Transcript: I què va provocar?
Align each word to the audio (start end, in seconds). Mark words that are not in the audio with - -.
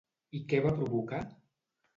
I 0.39 0.41
què 0.53 0.61
va 0.67 0.73
provocar? 0.81 1.23